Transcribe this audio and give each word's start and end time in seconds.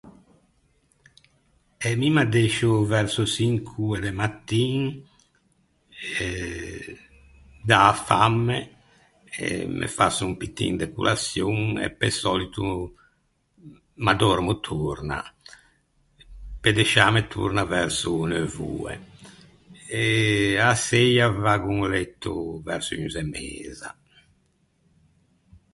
Eh 1.87 1.95
mi 1.99 2.09
m’addescio 2.15 2.71
verso 2.93 3.23
çinqu’oe 3.33 3.97
de 4.05 4.11
mattin, 4.19 4.81
eh, 6.23 6.91
da-a 7.67 7.93
famme, 8.07 8.57
me 9.77 9.87
fasso 9.97 10.23
un 10.29 10.35
pittin 10.41 10.73
de 10.81 10.87
colaçion 10.95 11.57
e 11.85 11.87
pe 11.99 12.07
sòlito 12.21 12.65
m’addòrmo 14.03 14.53
torna, 14.67 15.19
pe 16.61 16.69
desciâme 16.77 17.21
torna 17.33 17.63
verso 17.77 18.11
neuv’oe. 18.31 18.93
Eh 20.03 20.53
a-a 20.67 20.75
seia 20.87 21.27
vaggo 21.43 21.69
in 21.77 21.83
letto 21.95 22.33
verso 22.69 22.91
unze 23.03 23.19
e 23.25 23.29
meza. 23.35 23.89